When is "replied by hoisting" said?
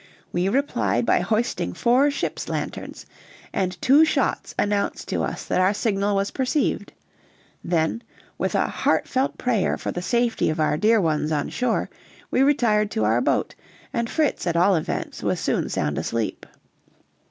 0.49-1.73